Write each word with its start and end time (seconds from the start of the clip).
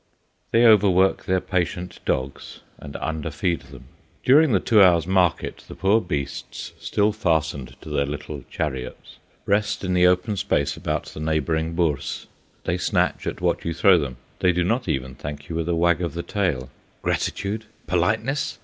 They 0.49 0.65
overwork 0.65 1.25
their 1.25 1.39
patient 1.39 1.99
dogs, 2.05 2.61
and 2.79 2.95
underfeed 2.95 3.69
them. 3.69 3.83
During 4.23 4.51
the 4.51 4.59
two 4.59 4.81
hours' 4.81 5.05
market 5.05 5.63
the 5.67 5.75
poor 5.75 6.01
beasts, 6.01 6.71
still 6.79 7.11
fastened 7.11 7.79
to 7.83 7.89
their 7.89 8.07
little 8.07 8.43
"chariots," 8.49 9.17
rest 9.45 9.83
in 9.83 9.93
the 9.93 10.07
open 10.07 10.37
space 10.37 10.75
about 10.75 11.05
the 11.05 11.19
neighbouring 11.19 11.75
Bourse. 11.75 12.25
They 12.63 12.79
snatch 12.79 13.27
at 13.27 13.41
what 13.41 13.63
you 13.63 13.75
throw 13.75 13.99
them; 13.99 14.17
they 14.39 14.51
do 14.51 14.63
not 14.63 14.87
even 14.87 15.13
thank 15.13 15.49
you 15.49 15.55
with 15.55 15.69
a 15.69 15.75
wag 15.75 16.01
of 16.01 16.15
the 16.15 16.23
tail. 16.23 16.71
Gratitude! 17.03 17.65
Politeness! 17.85 18.57